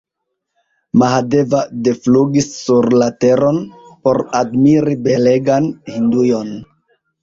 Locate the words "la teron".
3.03-3.63